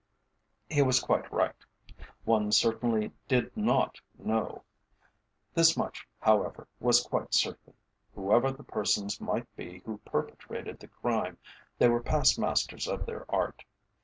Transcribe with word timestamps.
He 0.67 0.81
was 0.81 0.99
quite 0.99 1.31
right; 1.31 1.53
one 2.25 2.51
certainly 2.51 3.11
did 3.27 3.55
not 3.55 4.01
know. 4.17 4.63
This 5.53 5.77
much, 5.77 6.07
however, 6.19 6.67
was 6.79 7.05
quite 7.05 7.35
certain: 7.35 7.75
whoever 8.15 8.51
the 8.51 8.63
persons 8.63 9.21
might 9.21 9.55
be 9.55 9.83
who 9.85 9.99
perpetrated 9.99 10.79
the 10.79 10.87
crime, 10.87 11.37
they 11.77 11.87
were 11.87 12.01
past 12.01 12.39
masters 12.39 12.87
of 12.87 13.05
their 13.05 13.29
art. 13.31 13.63